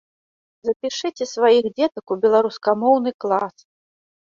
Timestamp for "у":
2.17-2.21